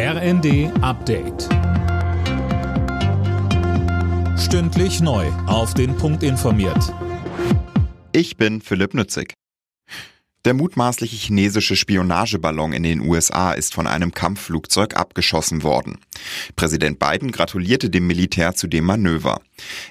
[0.00, 1.48] RND Update.
[4.38, 5.26] Stündlich neu.
[5.48, 6.94] Auf den Punkt informiert.
[8.12, 9.34] Ich bin Philipp Nützig.
[10.44, 15.98] Der mutmaßliche chinesische Spionageballon in den USA ist von einem Kampfflugzeug abgeschossen worden.
[16.56, 19.40] Präsident Biden gratulierte dem Militär zu dem Manöver.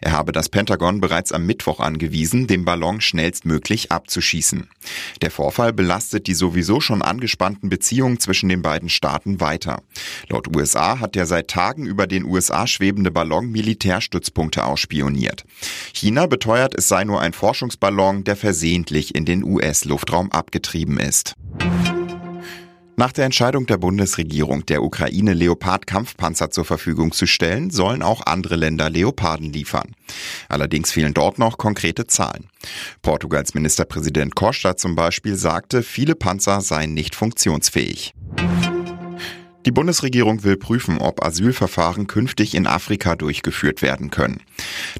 [0.00, 4.68] Er habe das Pentagon bereits am Mittwoch angewiesen, den Ballon schnellstmöglich abzuschießen.
[5.22, 9.82] Der Vorfall belastet die sowieso schon angespannten Beziehungen zwischen den beiden Staaten weiter.
[10.28, 15.44] Laut USA hat der seit Tagen über den USA schwebende Ballon Militärstützpunkte ausspioniert.
[15.92, 21.34] China beteuert, es sei nur ein Forschungsballon, der versehentlich in den US-Luftraum abgetrieben ist.
[22.98, 28.56] Nach der Entscheidung der Bundesregierung, der Ukraine Leopard-Kampfpanzer zur Verfügung zu stellen, sollen auch andere
[28.56, 29.94] Länder Leoparden liefern.
[30.48, 32.48] Allerdings fehlen dort noch konkrete Zahlen.
[33.02, 38.14] Portugals Ministerpräsident Costa zum Beispiel sagte, viele Panzer seien nicht funktionsfähig.
[39.66, 44.40] Die Bundesregierung will prüfen, ob Asylverfahren künftig in Afrika durchgeführt werden können.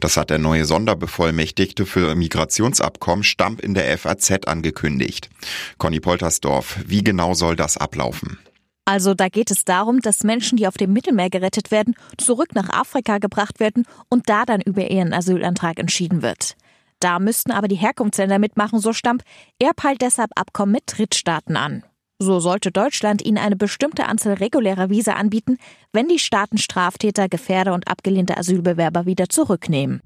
[0.00, 5.30] Das hat der neue Sonderbevollmächtigte für Migrationsabkommen Stamp in der FAZ angekündigt.
[5.78, 8.40] Conny Poltersdorf, wie genau soll das ablaufen?
[8.84, 12.68] Also da geht es darum, dass Menschen, die auf dem Mittelmeer gerettet werden, zurück nach
[12.68, 16.56] Afrika gebracht werden und da dann über ihren Asylantrag entschieden wird.
[16.98, 19.22] Da müssten aber die Herkunftsländer mitmachen, so Stamp.
[19.60, 21.84] Er peilt deshalb Abkommen mit Drittstaaten an.
[22.18, 25.58] So sollte Deutschland ihnen eine bestimmte Anzahl regulärer Visa anbieten,
[25.92, 30.00] wenn die Staaten Straftäter, Gefährder und abgelehnte Asylbewerber wieder zurücknehmen.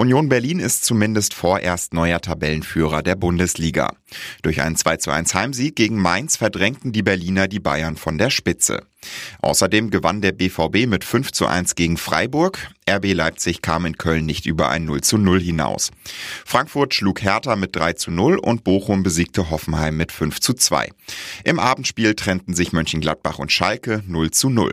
[0.00, 3.96] Union Berlin ist zumindest vorerst neuer Tabellenführer der Bundesliga.
[4.42, 8.30] Durch einen 2 zu 1 Heimsieg gegen Mainz verdrängten die Berliner die Bayern von der
[8.30, 8.84] Spitze.
[9.42, 12.70] Außerdem gewann der BVB mit 5 zu 1 gegen Freiburg.
[12.88, 15.90] RB Leipzig kam in Köln nicht über ein 0 zu 0 hinaus.
[16.46, 20.90] Frankfurt schlug Hertha mit 3 zu 0 und Bochum besiegte Hoffenheim mit 5 zu 2.
[21.42, 24.70] Im Abendspiel trennten sich Mönchengladbach und Schalke 0 zu 0.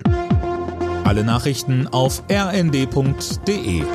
[1.03, 3.85] Alle Nachrichten auf rnd.de